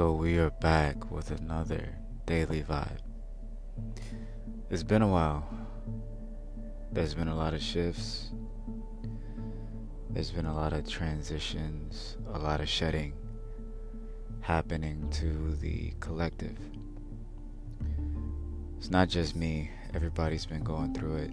[0.00, 1.86] So we are back with another
[2.24, 3.00] daily vibe.
[4.70, 5.46] It's been a while.
[6.90, 8.30] There's been a lot of shifts.
[10.08, 13.12] There's been a lot of transitions, a lot of shedding
[14.40, 16.56] happening to the collective.
[18.78, 21.30] It's not just me, everybody's been going through it.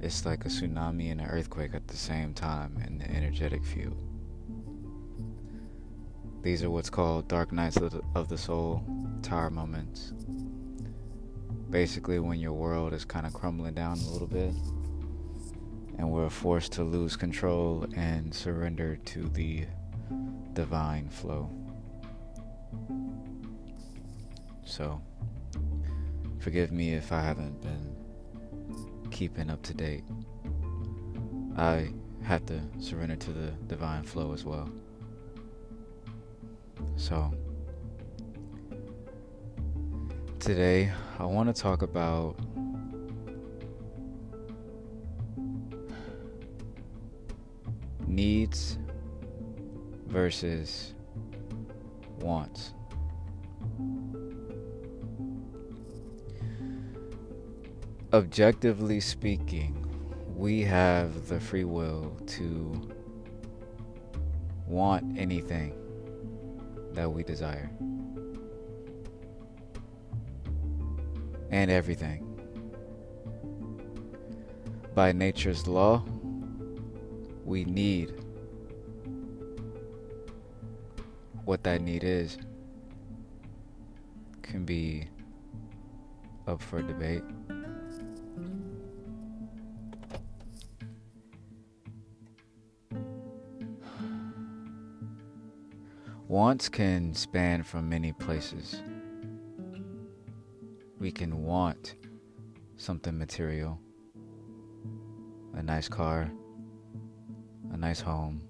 [0.00, 4.05] It's like a tsunami and an earthquake at the same time in the energetic field.
[6.46, 8.84] These are what's called dark nights of the, soul,
[9.20, 10.12] tower moments.
[11.70, 14.54] Basically, when your world is kind of crumbling down a little bit,
[15.98, 19.66] and we're forced to lose control and surrender to the
[20.52, 21.50] divine flow.
[24.64, 25.02] So,
[26.38, 27.96] forgive me if I haven't been
[29.10, 30.04] keeping up to date.
[31.56, 31.88] I
[32.22, 34.70] have to surrender to the divine flow as well.
[36.96, 37.32] So,
[40.40, 42.36] today I want to talk about
[48.06, 48.78] needs
[50.06, 50.94] versus
[52.18, 52.72] wants.
[58.12, 59.86] Objectively speaking,
[60.34, 62.88] we have the free will to
[64.66, 65.85] want anything
[66.96, 67.70] that we desire.
[71.50, 72.22] And everything.
[74.94, 76.02] By nature's law,
[77.44, 78.12] we need
[81.44, 82.38] what that need is
[84.42, 85.06] can be
[86.46, 87.22] up for debate.
[96.28, 98.82] Wants can span from many places.
[100.98, 101.94] We can want
[102.76, 103.78] something material,
[105.54, 106.28] a nice car,
[107.72, 108.42] a nice home,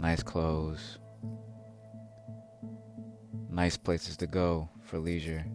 [0.00, 0.98] nice clothes,
[3.48, 5.46] nice places to go for leisure,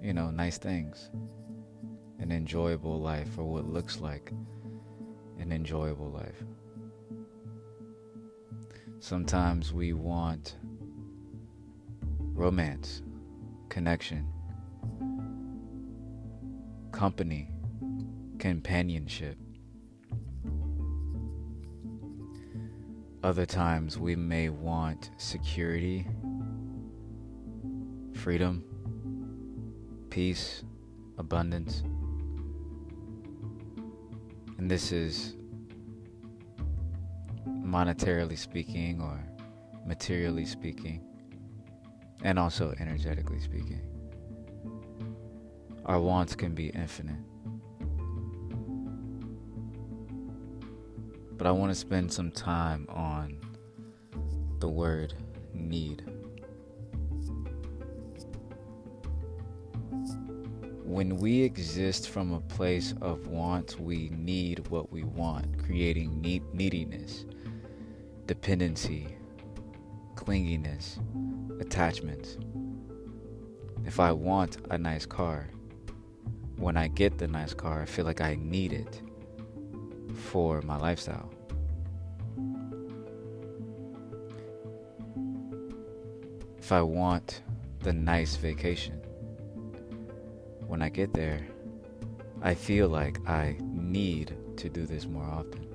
[0.00, 1.10] you know, nice things,
[2.20, 4.32] an enjoyable life, or what looks like
[5.38, 6.42] an enjoyable life.
[9.00, 10.56] Sometimes we want
[12.34, 13.02] romance,
[13.68, 14.26] connection,
[16.90, 17.48] company,
[18.40, 19.38] companionship.
[23.22, 26.04] Other times we may want security,
[28.14, 28.64] freedom,
[30.10, 30.64] peace,
[31.18, 31.84] abundance.
[34.58, 35.37] And this is
[37.68, 39.22] monetarily speaking or
[39.86, 41.02] materially speaking,
[42.24, 43.82] and also energetically speaking.
[45.84, 47.20] Our wants can be infinite.
[51.36, 53.38] But I want to spend some time on
[54.58, 55.14] the word
[55.54, 56.04] need.
[60.84, 66.52] When we exist from a place of want, we need what we want, creating need-
[66.52, 67.24] neediness
[68.28, 69.08] dependency,
[70.14, 70.98] clinginess,
[71.62, 72.36] attachments.
[73.86, 75.48] If I want a nice car,
[76.56, 79.00] when I get the nice car, I feel like I need it
[80.14, 81.30] for my lifestyle.
[86.58, 87.40] If I want
[87.80, 89.00] the nice vacation,
[90.66, 91.46] when I get there,
[92.42, 95.67] I feel like I need to do this more often.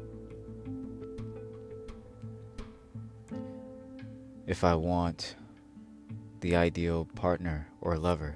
[4.54, 5.36] If I want
[6.42, 8.36] the ideal partner or lover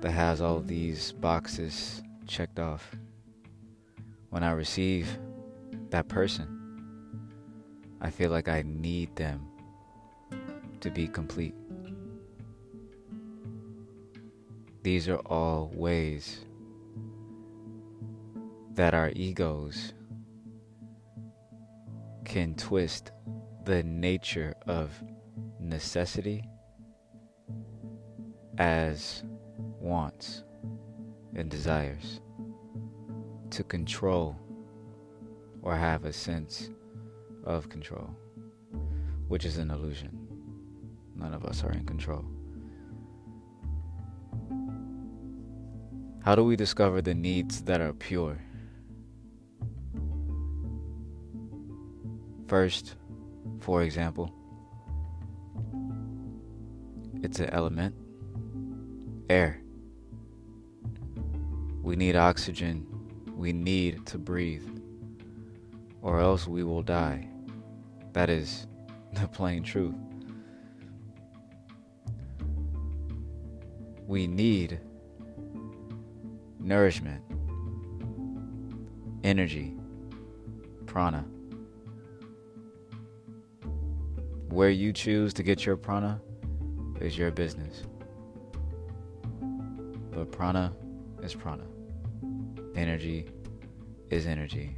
[0.00, 2.90] that has all these boxes checked off.
[4.30, 5.06] When I receive
[5.90, 6.48] that person,
[8.00, 9.46] I feel like I need them
[10.80, 11.54] to be complete.
[14.84, 16.46] These are all ways
[18.72, 19.92] that our egos
[22.24, 23.12] can twist
[23.64, 24.90] the nature of
[25.58, 26.44] necessity
[28.58, 29.24] as
[29.80, 30.42] wants
[31.34, 32.20] and desires
[33.50, 34.36] to control
[35.62, 36.70] or have a sense
[37.44, 38.14] of control,
[39.28, 40.18] which is an illusion.
[41.16, 42.24] None of us are in control.
[46.22, 48.38] How do we discover the needs that are pure?
[52.46, 52.96] First,
[53.64, 54.30] for example,
[57.22, 57.94] it's an element
[59.30, 59.62] air.
[61.82, 62.86] We need oxygen.
[63.34, 64.68] We need to breathe,
[66.02, 67.26] or else we will die.
[68.12, 68.66] That is
[69.14, 69.94] the plain truth.
[74.06, 74.78] We need
[76.60, 77.22] nourishment,
[79.24, 79.74] energy,
[80.84, 81.24] prana.
[84.54, 86.20] Where you choose to get your prana
[87.00, 87.82] is your business.
[90.12, 90.72] But prana
[91.24, 91.64] is prana.
[92.76, 93.26] Energy
[94.10, 94.76] is energy.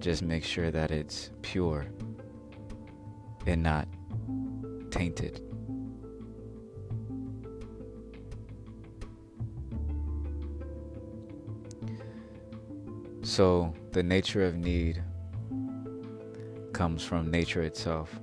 [0.00, 1.86] Just make sure that it's pure
[3.46, 3.86] and not
[4.90, 5.40] tainted.
[13.22, 15.04] So, the nature of need
[16.78, 18.20] comes from nature itself.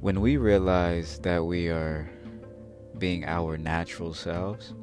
[0.00, 2.08] When we realize that we are
[2.98, 4.74] being our natural selves,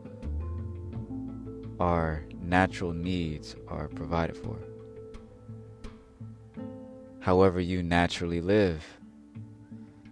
[1.79, 4.59] our natural needs are provided for.
[7.21, 8.83] However, you naturally live,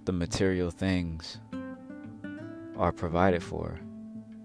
[0.05, 1.37] the material things
[2.77, 3.77] are provided for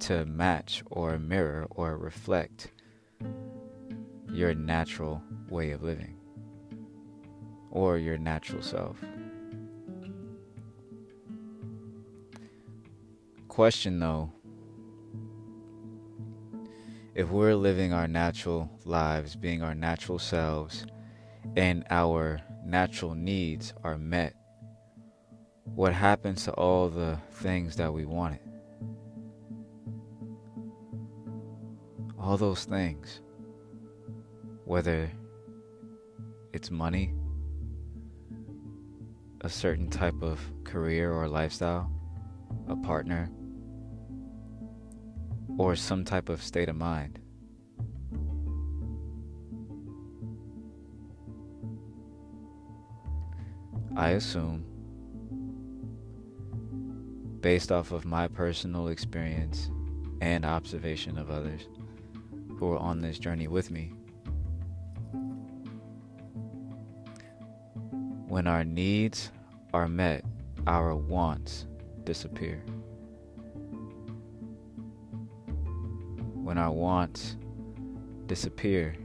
[0.00, 2.72] to match or mirror or reflect
[4.28, 6.18] your natural way of living
[7.70, 8.97] or your natural self.
[13.49, 14.32] Question though
[17.15, 20.87] if we're living our natural lives, being our natural selves,
[21.56, 24.35] and our natural needs are met,
[25.65, 28.38] what happens to all the things that we wanted?
[32.20, 33.20] All those things
[34.69, 35.11] whether
[36.53, 37.15] it's money,
[39.43, 41.90] a certain type of career or lifestyle,
[42.69, 43.31] a partner,
[45.56, 47.19] or some type of state of mind.
[53.96, 54.64] I assume,
[57.41, 59.70] based off of my personal experience
[60.20, 61.69] and observation of others
[62.58, 63.93] who are on this journey with me,
[68.29, 69.33] When our needs
[69.73, 70.23] are met,
[70.67, 71.65] our wants
[72.05, 72.63] disappear.
[76.35, 77.39] When our wants
[78.27, 78.97] disappear,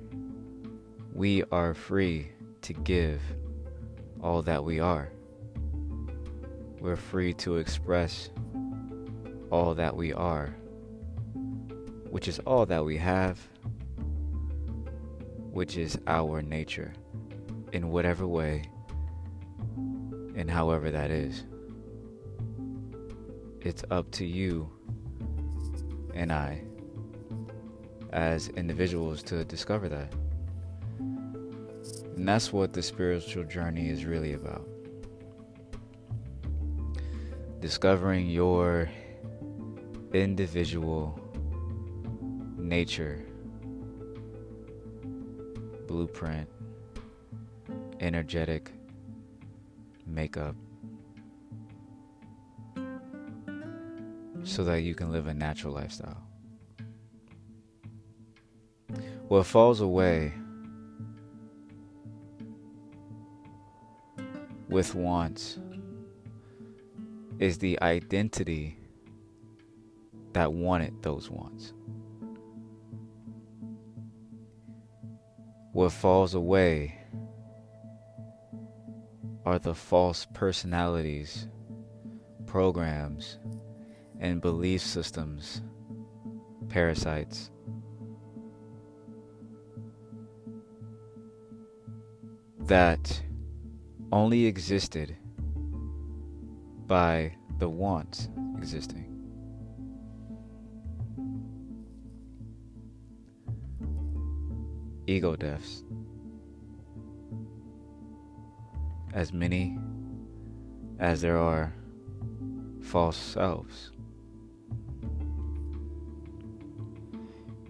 [1.14, 2.34] we are free
[2.64, 3.22] to give
[4.22, 5.10] all that we are.
[6.82, 8.30] We're free to express
[9.50, 10.54] all that we are,
[12.10, 13.40] which is all that we have,
[15.54, 16.92] which is our nature,
[17.72, 18.64] in whatever way
[20.36, 21.44] and however that is.
[23.62, 24.70] It's up to you
[26.14, 26.62] and I
[28.12, 30.14] as individuals to discover that.
[32.16, 34.68] And that's what the spiritual journey is really about.
[37.60, 38.90] Discovering your
[40.14, 41.20] individual
[42.58, 43.26] nature,
[45.88, 46.48] blueprint,
[48.00, 48.72] energetic
[50.06, 50.56] makeup
[54.44, 56.22] so that you can live a natural lifestyle.
[59.28, 60.34] What falls away
[64.70, 65.60] with wants
[67.40, 68.78] is the identity
[70.34, 71.74] that wanted those wants.
[75.72, 77.03] What falls away
[79.46, 81.48] are the false personalities,
[82.46, 83.38] programs,
[84.20, 85.62] and belief systems,
[86.70, 87.52] parasites.
[92.60, 93.22] That
[94.12, 95.18] only existed
[96.88, 99.10] by the want existing.
[105.06, 105.84] Ego deaths
[109.14, 109.78] as many
[111.00, 111.74] as there are
[112.82, 113.92] false selves.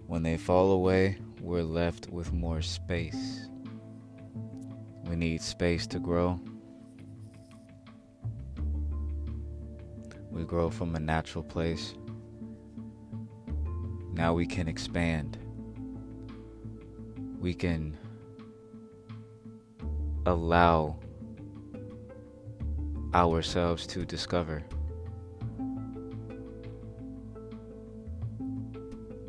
[0.06, 3.48] When they fall away, we're left with more space.
[5.04, 6.40] We need space to grow.
[10.30, 11.94] We grow from a natural place.
[14.12, 15.38] Now we can expand.
[17.40, 17.96] We can
[20.26, 20.98] allow
[23.14, 24.62] ourselves to discover.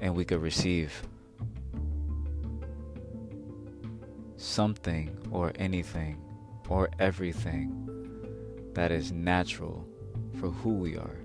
[0.01, 1.07] And we could receive
[4.37, 6.21] something or anything
[6.67, 7.71] or everything
[8.73, 9.87] that is natural
[10.39, 11.17] for who we are.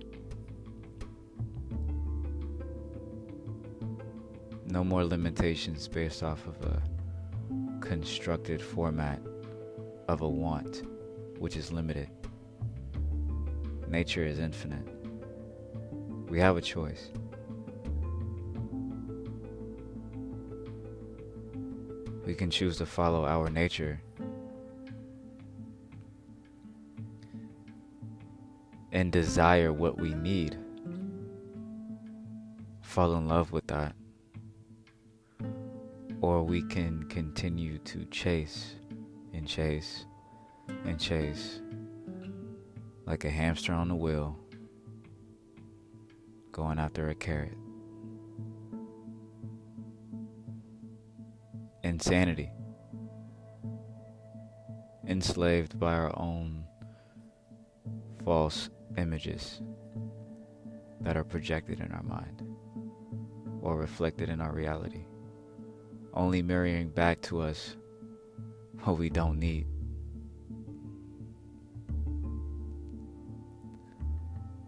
[4.66, 6.82] No more limitations based off of a
[7.80, 9.20] constructed format
[10.08, 10.82] of a want,
[11.38, 12.08] which is limited.
[13.90, 14.86] Nature is infinite.
[16.28, 17.10] We have a choice.
[22.24, 24.00] We can choose to follow our nature
[28.92, 30.56] and desire what we need.
[32.82, 33.96] Fall in love with that.
[36.20, 38.76] Or we can continue to chase
[39.32, 40.06] and chase
[40.84, 41.60] and chase
[43.10, 44.38] like a hamster on the wheel
[46.52, 47.56] going after a carrot.
[51.82, 52.52] Insanity.
[55.08, 56.62] Enslaved by our own
[58.24, 59.60] false images
[61.00, 62.44] that are projected in our mind
[63.60, 65.04] or reflected in our reality,
[66.14, 67.74] only mirroring back to us
[68.84, 69.66] what we don't need.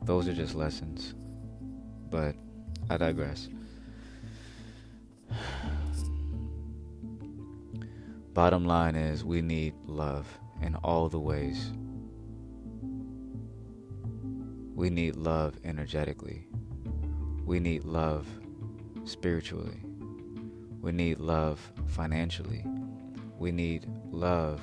[0.04, 1.14] Those are just lessons,
[2.10, 2.34] but
[2.90, 3.48] I digress.
[8.34, 10.26] Bottom line is, we need love
[10.60, 11.72] in all the ways
[14.82, 16.46] we need love energetically.
[17.44, 18.26] We need love
[19.04, 19.80] spiritually.
[20.80, 22.64] We need love financially.
[23.38, 24.60] We need love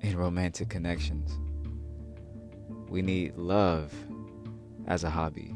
[0.00, 1.38] in romantic connections.
[2.88, 3.92] We need love
[4.86, 5.54] as a hobby.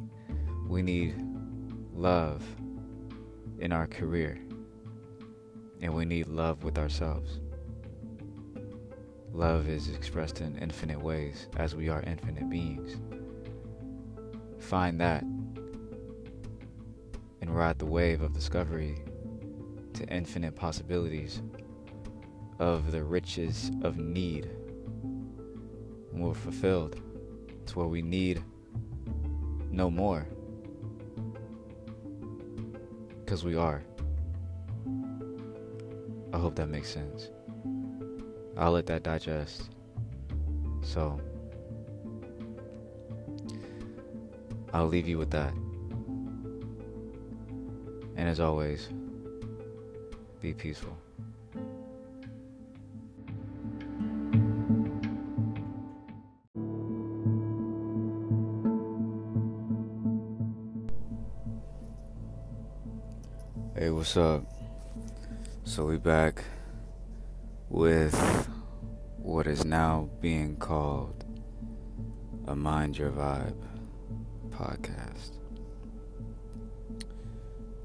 [0.68, 1.14] We need
[1.94, 2.42] love
[3.58, 4.38] in our career.
[5.80, 7.40] And we need love with ourselves.
[9.32, 12.96] Love is expressed in infinite ways as we are infinite beings.
[14.58, 15.22] Find that
[17.40, 19.02] and ride the wave of discovery
[19.94, 21.40] to infinite possibilities
[22.58, 24.50] of the riches of need.
[26.12, 27.00] And we're fulfilled
[27.66, 28.42] to where we need
[29.70, 30.26] no more.
[33.24, 33.82] Because we are.
[36.32, 37.30] I hope that makes sense.
[38.56, 39.70] I'll let that digest.
[40.82, 41.20] So,
[44.72, 45.52] I'll leave you with that.
[48.16, 48.88] And as always,
[50.40, 50.96] be peaceful.
[64.02, 64.42] What's up?
[65.62, 66.42] So we back
[67.68, 68.48] with
[69.16, 71.24] what is now being called
[72.48, 73.62] a Mind Your Vibe
[74.50, 75.38] podcast.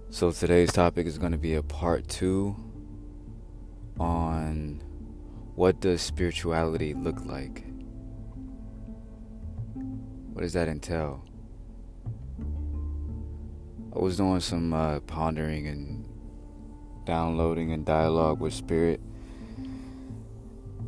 [0.09, 2.55] So today's topic is going to be a part two
[3.99, 4.81] on
[5.53, 7.63] what does spirituality look like?
[10.33, 11.23] What does that entail?
[13.95, 16.06] I was doing some uh, pondering and
[17.07, 19.01] downloading and dialogue with spirit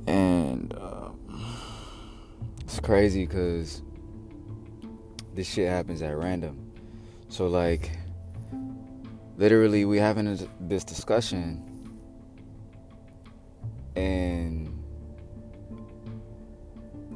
[0.09, 1.19] and um,
[2.61, 3.83] it's crazy because
[5.35, 6.71] this shit happens at random.
[7.29, 7.91] So like,
[9.37, 11.63] literally, we having this discussion,
[13.95, 14.83] and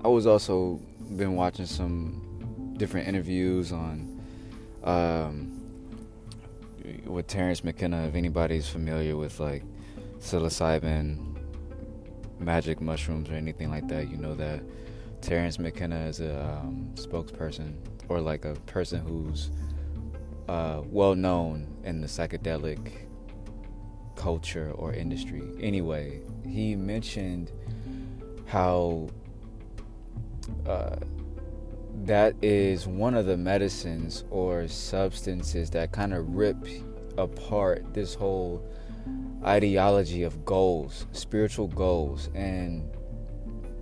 [0.05, 0.79] I was also
[1.17, 4.21] been watching some different interviews on
[4.83, 5.62] um,
[7.05, 8.07] with Terence McKenna.
[8.07, 9.63] If anybody's familiar with like
[10.19, 11.37] psilocybin
[12.39, 14.61] magic mushrooms or anything like that, you know that
[15.21, 17.75] Terence McKenna is a um, spokesperson
[18.09, 19.51] or like a person who's
[20.47, 23.07] uh, well known in the psychedelic
[24.15, 25.41] culture or industry.
[25.61, 27.51] Anyway, he mentioned
[28.45, 29.07] how
[30.67, 30.95] uh,
[32.03, 36.57] that is one of the medicines or substances that kind of rip
[37.17, 38.65] apart this whole
[39.45, 42.29] ideology of goals, spiritual goals.
[42.33, 42.89] And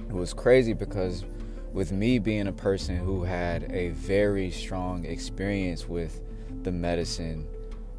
[0.10, 1.26] it was crazy because
[1.72, 6.22] with me being a person who had a very strong experience with
[6.64, 7.48] the medicine,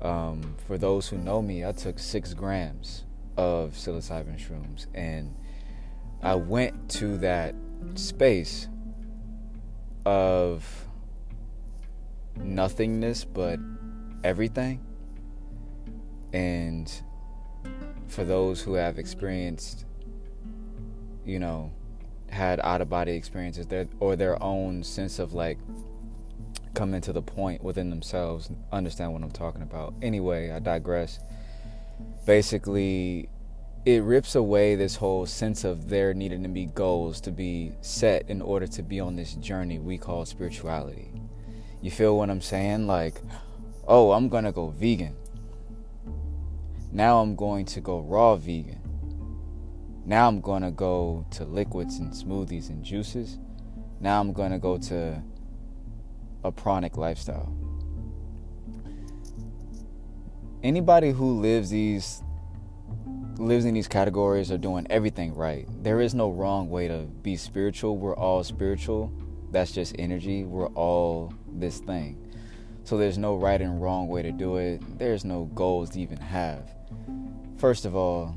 [0.02, 3.04] um, for those who know me, I took six grams
[3.36, 4.86] of psilocybin shrooms.
[4.94, 5.34] And
[6.22, 7.54] I went to that
[7.94, 8.68] space
[10.04, 10.86] of
[12.36, 13.58] nothingness but
[14.24, 14.80] everything.
[16.32, 16.90] And
[18.08, 19.84] for those who have experienced,
[21.24, 21.70] you know,
[22.28, 25.58] had out of body experiences their, or their own sense of like
[26.74, 29.94] coming to the point within themselves, understand what I'm talking about.
[30.00, 31.20] Anyway, I digress.
[32.26, 33.28] Basically,
[33.84, 38.28] it rips away this whole sense of there needing to be goals to be set
[38.28, 41.10] in order to be on this journey we call spirituality.
[41.80, 42.86] You feel what I'm saying?
[42.86, 43.20] Like,
[43.88, 45.16] oh, I'm gonna go vegan.
[46.94, 48.78] Now I'm going to go raw vegan.
[50.04, 53.38] Now I'm gonna go to liquids and smoothies and juices.
[53.98, 55.22] Now I'm gonna go to
[56.44, 57.56] a pranic lifestyle.
[60.62, 62.22] Anybody who lives these
[63.38, 65.66] lives in these categories are doing everything right.
[65.82, 67.96] There is no wrong way to be spiritual.
[67.96, 69.10] We're all spiritual.
[69.50, 70.44] That's just energy.
[70.44, 72.18] We're all this thing.
[72.84, 74.98] So there's no right and wrong way to do it.
[74.98, 76.70] There's no goals to even have.
[77.58, 78.36] First of all,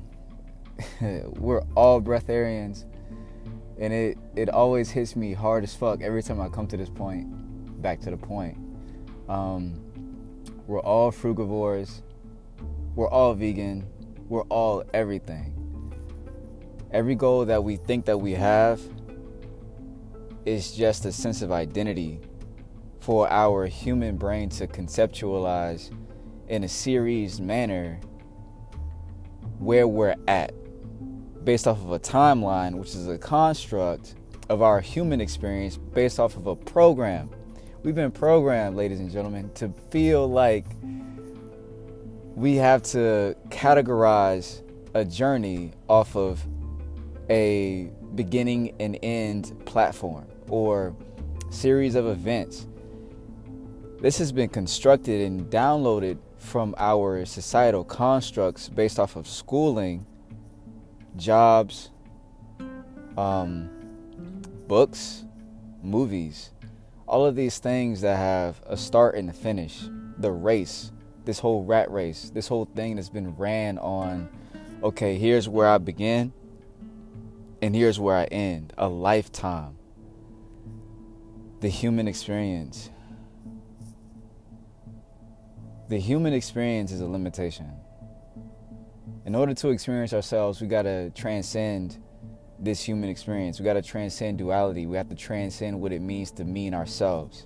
[1.01, 2.85] we're all breatharians.
[3.79, 6.89] And it, it always hits me hard as fuck every time I come to this
[6.89, 8.57] point, back to the point.
[9.27, 9.81] Um,
[10.67, 12.01] we're all frugivores.
[12.95, 13.85] We're all vegan
[14.27, 15.53] we're all everything.
[16.91, 18.81] Every goal that we think that we have
[20.45, 22.21] is just a sense of identity
[22.99, 25.91] for our human brain to conceptualize
[26.47, 27.99] in a series manner
[29.59, 30.53] where we're at
[31.43, 34.15] based off of a timeline, which is a construct
[34.49, 37.29] of our human experience based off of a program.
[37.83, 40.65] We've been programmed, ladies and gentlemen, to feel like
[42.35, 44.61] we have to categorize
[44.93, 46.45] a journey off of
[47.29, 50.95] a beginning and end platform or
[51.49, 52.67] series of events.
[53.99, 60.05] This has been constructed and downloaded from our societal constructs based off of schooling,
[61.17, 61.89] jobs,
[63.17, 63.69] um,
[64.67, 65.25] books,
[65.83, 66.51] movies,
[67.07, 70.91] all of these things that have a start and a finish, the race
[71.25, 74.29] this whole rat race, this whole thing that's been ran on
[74.83, 76.31] okay, here's where I begin
[77.61, 78.73] and here's where I end.
[78.77, 79.77] A lifetime.
[81.61, 82.91] The human experience.
[85.87, 87.71] The human experience is a limitation.
[89.25, 92.01] In order to experience ourselves, we got to transcend
[92.59, 93.59] this human experience.
[93.59, 94.87] We got to transcend duality.
[94.87, 97.45] We have to transcend what it means to mean ourselves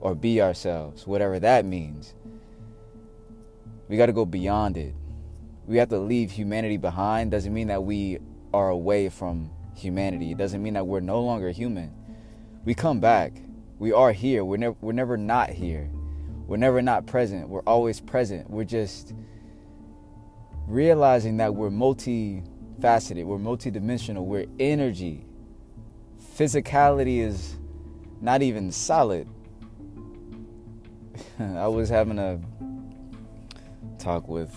[0.00, 2.14] or be ourselves, whatever that means.
[3.88, 4.94] We got to go beyond it.
[5.66, 7.30] We have to leave humanity behind.
[7.30, 8.18] Doesn't mean that we
[8.52, 10.32] are away from humanity.
[10.32, 11.94] It doesn't mean that we're no longer human.
[12.66, 13.32] We come back.
[13.78, 14.44] We are here.
[14.44, 15.90] We're never we're never not here.
[16.50, 17.48] We're never not present.
[17.48, 18.50] We're always present.
[18.50, 19.14] We're just
[20.66, 23.24] realizing that we're multifaceted.
[23.24, 24.24] We're multidimensional.
[24.24, 25.24] We're energy.
[26.36, 27.56] Physicality is
[28.20, 29.28] not even solid.
[31.38, 32.40] I was having a
[34.00, 34.52] talk with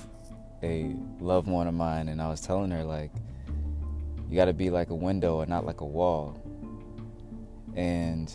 [0.64, 3.12] a loved one of mine, and I was telling her, like,
[4.32, 6.42] you got to be like a window and not like a wall.
[7.76, 8.34] And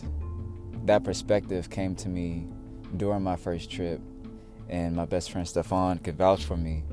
[0.84, 2.46] that perspective came to me
[2.96, 4.00] during my first trip,
[4.68, 6.84] and my best friend Stefan could vouch for me.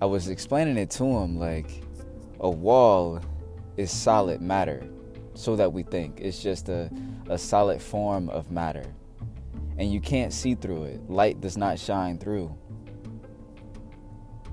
[0.00, 1.82] I was explaining it to him like
[2.40, 3.20] a wall
[3.76, 4.86] is solid matter,
[5.34, 6.20] so that we think.
[6.20, 6.90] It's just a,
[7.28, 8.84] a solid form of matter.
[9.78, 11.10] And you can't see through it.
[11.10, 12.56] Light does not shine through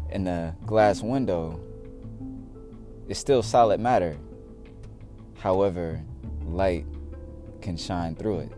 [0.10, 1.60] And the glass window
[3.08, 4.18] is still solid matter.
[5.38, 6.02] However,
[6.44, 6.86] light
[7.62, 8.52] can shine through it.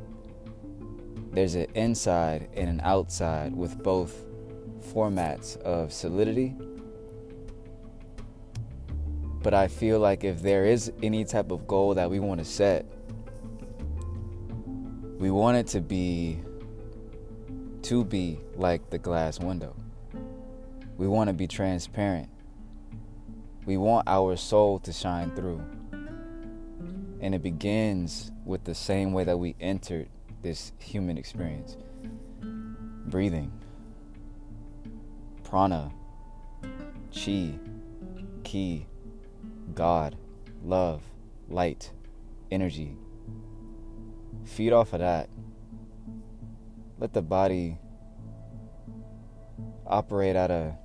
[1.34, 4.24] There's an inside and an outside with both
[4.94, 6.56] formats of solidity.
[9.42, 12.46] But I feel like if there is any type of goal that we want to
[12.46, 12.86] set,
[15.18, 16.40] we want it to be
[17.82, 19.76] to be like the glass window.
[20.98, 22.30] We want to be transparent.
[23.66, 25.62] We want our soul to shine through.
[27.22, 30.10] And it begins with the same way that we entered
[30.44, 31.78] this human experience.
[33.08, 33.52] Breathing,
[35.44, 35.92] prana,
[37.14, 37.54] chi,
[38.44, 38.86] ki,
[39.74, 40.18] God,
[40.64, 41.02] love,
[41.50, 41.92] light,
[42.52, 42.98] energy.
[44.46, 45.30] Feed off of that.
[47.00, 47.78] Let the body
[49.88, 50.78] operate at a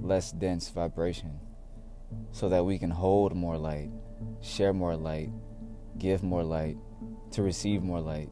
[0.00, 1.38] less dense vibration
[2.32, 3.90] so that we can hold more light,
[4.40, 5.30] share more light,
[5.98, 6.76] give more light,
[7.32, 8.30] to receive more light.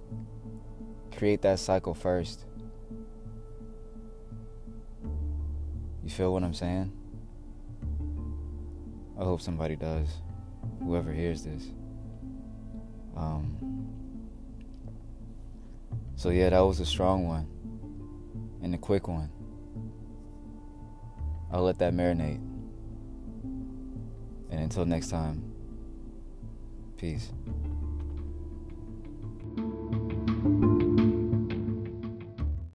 [1.16, 2.44] Create that cycle first.
[6.02, 6.92] You feel what I'm saying?
[9.18, 10.08] I hope somebody does.
[10.82, 11.70] Whoever hears this.
[13.16, 13.88] Um,
[16.16, 17.46] so, yeah, that was a strong one
[18.62, 19.30] and a quick one.
[21.52, 22.40] I'll let that marinate.
[24.50, 25.52] And until next time,
[26.96, 27.30] peace.